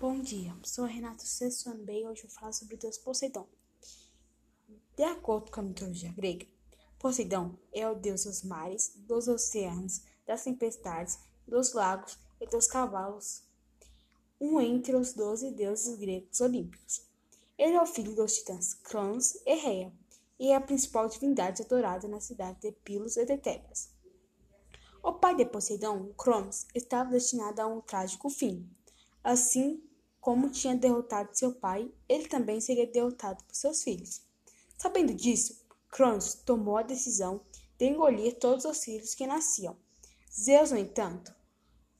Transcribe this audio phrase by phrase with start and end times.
[0.00, 3.46] Bom dia, sou Renato Sessuanbe e hoje vou falar sobre o deus Poseidon.
[4.96, 6.46] De acordo com a mitologia grega,
[6.98, 13.42] Poseidon é o deus dos mares, dos oceanos, das tempestades, dos lagos e dos cavalos,
[14.40, 17.02] um entre os doze deuses gregos olímpicos.
[17.58, 19.92] Ele é o filho dos titãs Cronos e Rhea
[20.38, 23.90] e é a principal divindade adorada na cidade de Pilos e de Tebas.
[25.02, 28.66] O pai de Poseidon, Cronos, estava destinado a um trágico fim.
[29.22, 29.89] Assim
[30.20, 34.22] como tinha derrotado seu pai, ele também seria derrotado por seus filhos.
[34.76, 37.40] Sabendo disso, Cronos tomou a decisão
[37.78, 39.76] de engolir todos os filhos que nasciam.
[40.32, 41.34] Zeus, no entanto,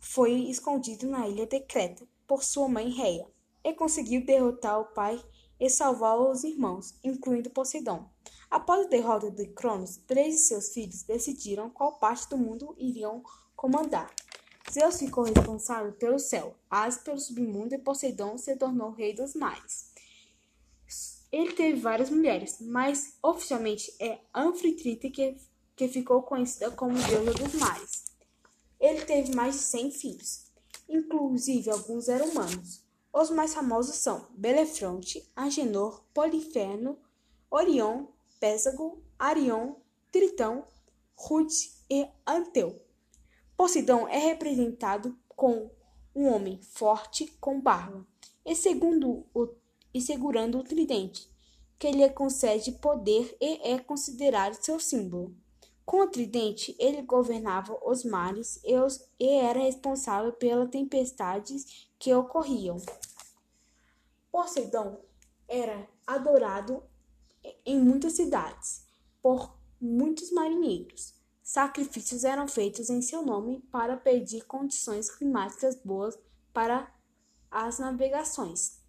[0.00, 3.26] foi escondido na ilha de Creta por sua mãe Reia
[3.62, 5.22] e conseguiu derrotar o pai
[5.58, 8.08] e salvar os irmãos, incluindo Poseidon.
[8.50, 13.22] Após a derrota de Cronos, três de seus filhos decidiram qual parte do mundo iriam
[13.54, 14.14] comandar.
[14.72, 19.92] Zeus ficou responsável pelo céu, Hades pelo submundo e Poseidon se tornou rei dos mares.
[21.32, 25.36] Ele teve várias mulheres, mas oficialmente é Anfitrite que,
[25.74, 28.04] que ficou conhecida como deusa dos mares.
[28.78, 30.46] Ele teve mais de 100 filhos,
[30.88, 32.82] inclusive alguns eram humanos.
[33.12, 36.98] Os mais famosos são Belefronte, Agenor, Polifeno,
[37.50, 38.06] Orion,
[38.38, 39.74] Pésago, Arion,
[40.12, 40.66] Tritão,
[41.16, 42.85] Ruth e Anteu.
[43.56, 45.70] Poseidon é representado com
[46.14, 48.06] um homem forte com barba
[48.44, 49.48] e, segundo o,
[49.92, 51.30] e segurando o tridente,
[51.78, 55.34] que lhe concede poder e é considerado seu símbolo.
[55.84, 62.12] Com o tridente, ele governava os mares e, os, e era responsável pelas tempestades que
[62.12, 62.76] ocorriam.
[64.30, 65.00] Poseidon
[65.48, 66.82] era adorado
[67.64, 68.84] em muitas cidades
[69.22, 71.14] por muitos marinheiros.
[71.46, 76.18] Sacrifícios eram feitos em seu nome para pedir condições climáticas boas
[76.52, 76.92] para
[77.48, 78.80] as navegações.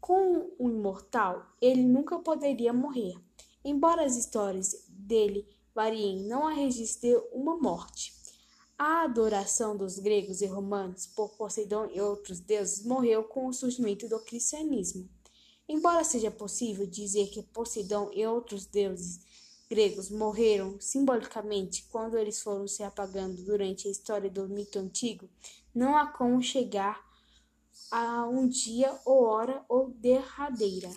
[0.00, 3.14] Com o imortal, ele nunca poderia morrer.
[3.64, 8.12] Embora as histórias dele variem, não há registro de uma morte.
[8.76, 14.08] A adoração dos gregos e romanos por Poseidon e outros deuses morreu com o surgimento
[14.08, 15.08] do cristianismo.
[15.68, 19.43] Embora seja possível dizer que Poseidon e outros deuses
[19.74, 25.28] gregos morreram simbolicamente quando eles foram se apagando durante a história do mito antigo,
[25.74, 27.04] não há como chegar
[27.90, 30.90] a um dia ou hora ou derradeira.